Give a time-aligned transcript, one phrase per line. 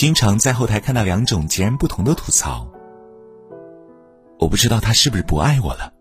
[0.00, 2.66] 经常在后台看到两种截然不同的吐槽。
[4.38, 5.92] 我不知道他是不是不爱我了。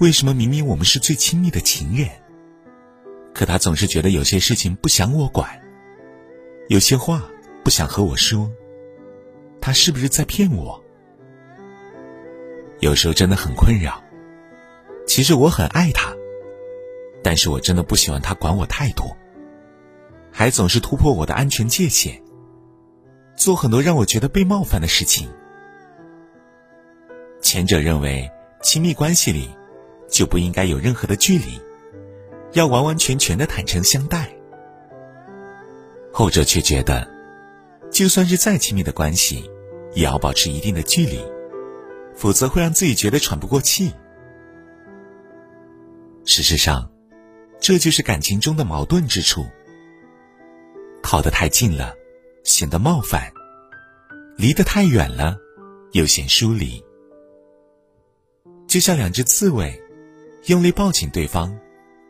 [0.00, 2.08] 为什么明明我们是最亲密的情人，
[3.34, 5.60] 可他总是觉得有些事情不想我管，
[6.70, 7.22] 有些话
[7.62, 8.50] 不想和我说。
[9.60, 10.82] 他是不是在骗我？
[12.80, 14.02] 有时候真的很困扰。
[15.06, 16.16] 其实我很爱他，
[17.22, 19.14] 但是我真的不喜欢他管我太多，
[20.32, 22.22] 还总是突破我的安全界限，
[23.38, 25.28] 做很多让我觉得被冒犯的事情。
[27.40, 28.28] 前者认为
[28.60, 29.48] 亲密关系里
[30.10, 31.60] 就不应该有任何的距离，
[32.52, 34.28] 要完完全全的坦诚相待。
[36.12, 37.08] 后者却觉得，
[37.92, 39.48] 就算是再亲密的关系，
[39.94, 41.24] 也要保持一定的距离，
[42.16, 43.92] 否则会让自己觉得喘不过气。
[46.24, 46.90] 事实上，
[47.60, 49.46] 这就是感情中的矛盾之处。
[51.00, 51.94] 靠得太近了，
[52.48, 53.30] 显得冒犯；
[54.36, 55.36] 离得太远了，
[55.92, 56.82] 又显疏离。
[58.66, 59.78] 就像两只刺猬，
[60.46, 61.54] 用力抱紧对方，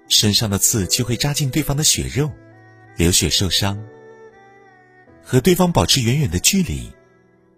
[0.09, 2.31] 身上的刺就会扎进对方的血肉，
[2.97, 3.85] 流血受伤。
[5.25, 6.93] 和对方保持远远的距离，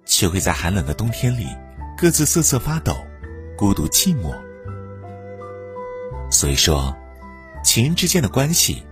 [0.06, 1.46] 却会在寒冷的冬天里
[1.98, 2.96] 各自瑟瑟发抖，
[3.58, 4.34] 孤独寂寞。
[6.30, 6.96] 所以说，
[7.62, 8.82] 情人之间的关系，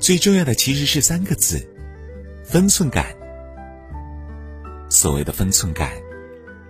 [0.00, 1.64] 最重要的其实是三个字：
[2.44, 3.16] 分寸感。
[4.88, 5.90] 所谓的分寸感，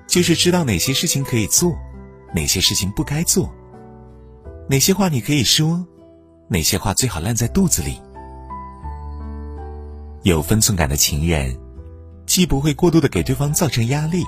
[0.07, 1.77] 就是知道哪些事情可以做。
[2.35, 3.51] 哪些事情不该做？
[4.69, 5.87] 哪些话你可以说？
[6.49, 8.01] 哪些话最好烂在肚子里？
[10.25, 11.59] 有分寸感的情人，
[12.27, 14.25] 既不会过度的给对方造成压力，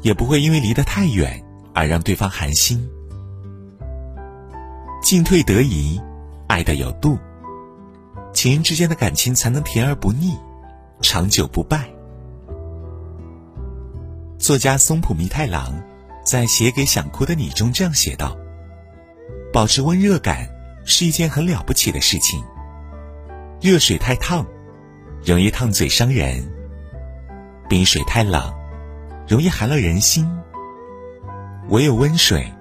[0.00, 1.42] 也不会因为离得太远
[1.74, 2.88] 而让对方寒心。
[5.02, 6.00] 进退得宜，
[6.46, 7.18] 爱的有度，
[8.32, 10.34] 情人之间的感情才能甜而不腻，
[11.02, 11.90] 长久不败。
[14.42, 15.72] 作家松浦弥太郎。
[16.24, 18.36] 在写给想哭的你中这样写道
[19.52, 20.48] ：“保持温热感
[20.84, 22.44] 是一件很了不起的事情。
[23.60, 24.44] 热水太烫，
[25.24, 26.42] 容易烫嘴伤人；
[27.68, 28.52] 冰水太冷，
[29.28, 30.28] 容易寒了人心。
[31.68, 32.52] 唯有温水，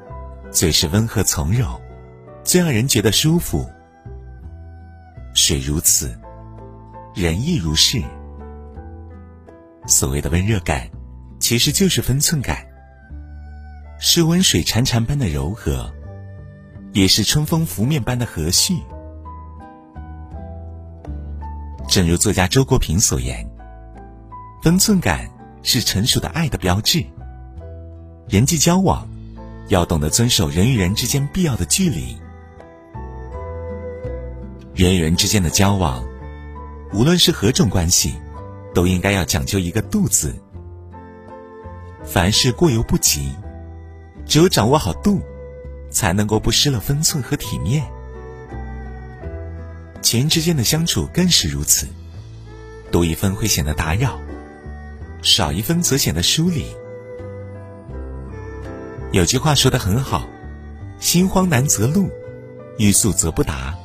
[0.52, 1.82] 最是温和从容，
[2.44, 3.68] 最让人觉得舒服。
[5.34, 6.16] 水如此，
[7.16, 8.00] 人亦如是。
[9.88, 10.88] 所谓的温热感，
[11.42, 12.66] 其实就是分寸感。”
[14.00, 15.94] 是温水潺潺般的柔和，
[16.92, 18.80] 也是春风拂面般的和煦。
[21.88, 23.46] 正如作家周国平所言
[24.64, 25.30] ：“分寸感
[25.62, 27.06] 是成熟的爱的标志。
[28.28, 29.08] 人际交往
[29.68, 32.18] 要懂得遵守人与人之间必要的距离。
[34.74, 36.04] 人与人之间的交往，
[36.92, 38.16] 无论是何种关系，
[38.74, 40.34] 都应该要讲究一个度字。
[42.06, 43.34] 凡事过犹不及。”
[44.26, 45.20] 只有掌握好度，
[45.90, 47.84] 才能够不失了分寸和体面。
[50.02, 51.86] 情人之间的相处更是如此，
[52.92, 54.22] 多一分会显得打扰，
[55.22, 56.66] 少一分则显得疏离。
[59.12, 60.30] 有句话说的很好
[61.02, 62.10] ：“心慌难择路，
[62.78, 63.78] 欲速则不达，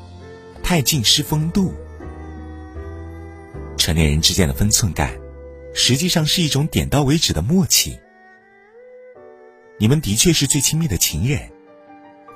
[0.62, 1.74] 太近失风度。”
[3.76, 5.12] 成年人之间的分寸感，
[5.74, 7.98] 实际上是一种点到为止的默契。
[9.78, 11.38] 你们的确是最亲密的情人，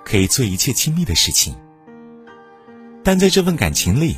[0.04, 1.54] 可以做一切亲密的事情，
[3.02, 4.14] 但在这份感情里，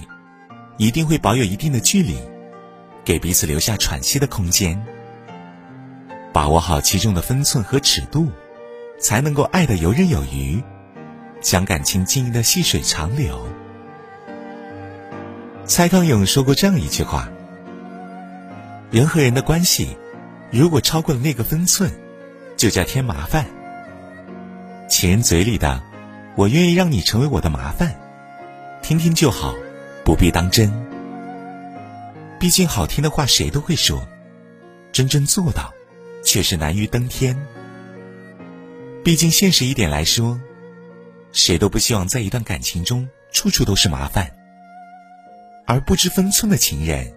[0.77, 2.17] 一定会保有一定的距离，
[3.05, 4.85] 给彼此留下喘息的空间。
[6.33, 8.29] 把握好其中的分寸和尺度，
[8.99, 10.61] 才能够爱的游刃有余，
[11.41, 13.47] 将感情经营的细水长流。
[15.65, 17.29] 蔡康永说过这样一句话：
[18.91, 19.97] 人和人的关系，
[20.51, 21.89] 如果超过了那个分寸。
[22.57, 23.47] 就叫添麻烦。
[24.89, 25.83] 情人嘴里的
[26.37, 27.95] “我愿意让你成为我的麻烦”，
[28.83, 29.55] 听听就好，
[30.05, 30.71] 不必当真。
[32.39, 34.07] 毕竟好听的话谁都会说，
[34.93, 35.73] 真正做到，
[36.25, 37.37] 却是难于登天。
[39.05, 40.41] 毕竟现实一点来说，
[41.33, 44.31] 谁都不希望在一段感情中处处都是麻烦。
[45.67, 47.15] 而不知分寸的情人，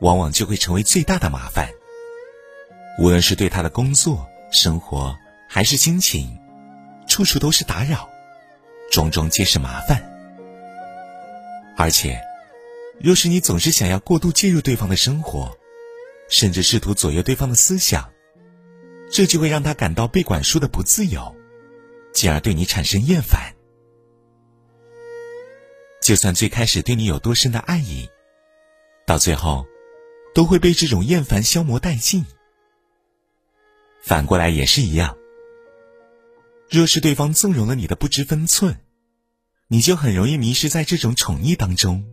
[0.00, 1.70] 往往就会成为最大的麻烦。
[2.98, 5.16] 无论是对他的工作，生活
[5.48, 6.38] 还是心情，
[7.08, 8.08] 处处都是打扰，
[8.90, 10.02] 种种皆是麻烦。
[11.76, 12.20] 而且，
[13.00, 15.56] 若是你总是想要过度介入对方的生活，
[16.28, 18.10] 甚至试图左右对方的思想，
[19.10, 21.36] 这就会让他感到被管束的不自由，
[22.14, 23.52] 进而对你产生厌烦。
[26.02, 28.08] 就算最开始对你有多深的爱意，
[29.04, 29.66] 到最后，
[30.34, 32.24] 都会被这种厌烦消磨殆尽。
[34.06, 35.16] 反过来也是一样。
[36.70, 38.76] 若是对方纵容了你的不知分寸，
[39.66, 42.04] 你就很容易迷失在这种宠溺当中，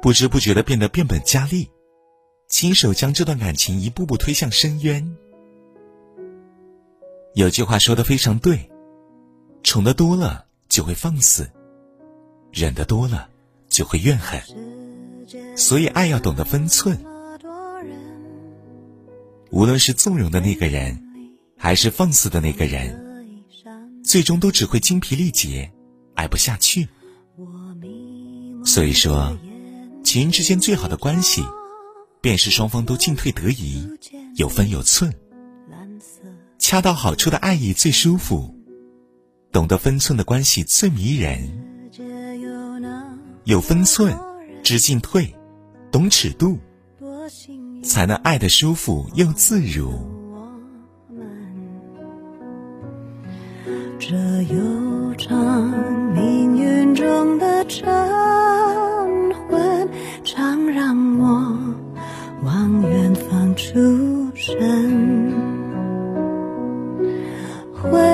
[0.00, 1.70] 不知不觉的变得变本加厉，
[2.46, 5.16] 亲手将这段感情一步步推向深渊。
[7.34, 8.70] 有句话说的非常对，
[9.64, 11.50] 宠的多了就会放肆，
[12.52, 13.28] 忍的多了
[13.68, 14.40] 就会怨恨，
[15.56, 16.96] 所以爱要懂得分寸。
[19.54, 21.00] 无论是纵容的那个人，
[21.56, 23.00] 还是放肆的那个人。
[24.02, 25.70] 最终都只会精疲力竭，
[26.16, 26.88] 爱不下去。
[28.64, 29.38] 所以说，
[30.02, 31.44] 情人之间最好的关系，
[32.20, 33.88] 便是双方都进退得宜，
[34.34, 35.14] 有分有寸。
[36.58, 38.52] 恰到好处的爱意最舒服，
[39.52, 41.92] 懂得分寸的关系最迷人。
[43.44, 44.18] 有分寸，
[44.64, 45.32] 知进退，
[45.92, 46.58] 懂尺度，
[46.98, 49.92] 多幸才能爱得舒服又自如。
[53.98, 54.16] 这
[54.52, 55.72] 悠长
[56.12, 57.86] 命运中的晨
[59.48, 59.88] 昏，
[60.24, 61.56] 常让我
[62.42, 63.72] 往远方出
[64.34, 65.32] 神。
[67.72, 68.13] 灰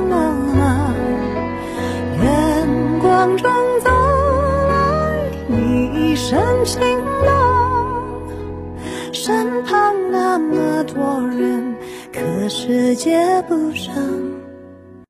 [3.21, 3.51] 远光中
[3.81, 3.91] 走
[4.67, 6.81] 来你一身晴
[7.23, 8.19] 朗。
[9.13, 11.75] 身旁那么多人，
[12.11, 14.40] 可世界不声。